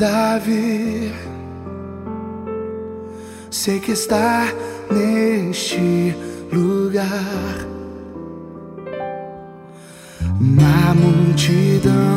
Davi. 0.00 1.12
Sei 3.50 3.78
que 3.80 3.92
está 3.92 4.46
neste 4.90 6.16
lugar. 6.50 7.68
Na 10.40 10.94
multidão, 10.94 12.16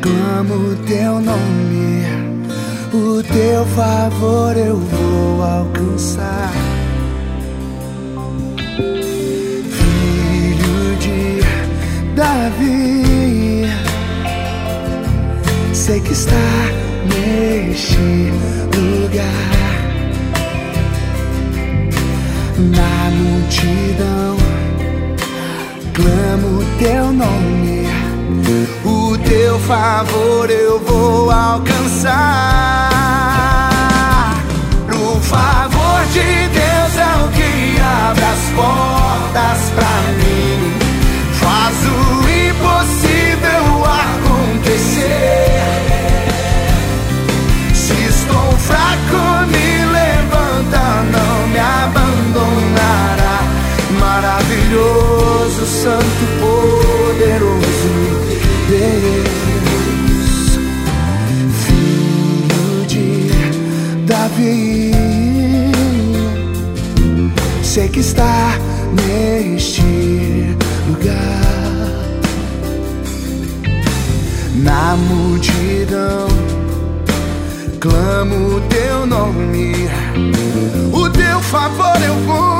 clamo 0.00 0.74
teu 0.86 1.20
nome, 1.20 2.06
o 2.90 3.22
teu 3.22 3.66
favor 3.76 4.56
eu 4.56 4.78
vou 4.78 5.42
alcançar. 5.42 6.63
sei 15.74 16.00
que 16.00 16.12
está 16.12 16.36
neste 17.04 17.98
lugar. 18.76 19.74
Na 22.58 23.10
multidão, 23.10 24.36
clamo 25.92 26.64
teu 26.78 27.12
nome, 27.12 27.88
o 28.84 29.18
teu 29.18 29.58
favor 29.60 30.48
eu 30.48 30.78
vou 30.78 31.30
alcançar. 31.30 32.43
Você 67.74 67.88
que 67.88 67.98
está 67.98 68.56
neste 69.04 69.82
lugar, 70.86 71.90
na 74.62 74.94
multidão, 74.94 76.28
clamo 77.80 78.58
o 78.58 78.60
teu 78.68 79.06
nome, 79.06 79.88
o 80.92 81.10
teu 81.10 81.40
favor 81.40 82.00
eu 82.00 82.14
vou. 82.24 82.53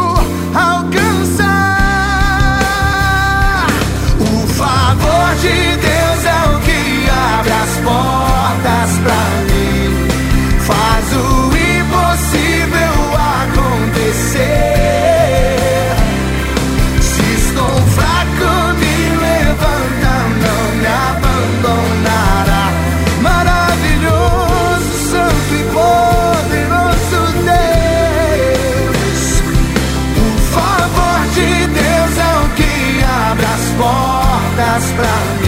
portas 34.55 34.93
pra 34.93 35.35
mim. 35.39 35.44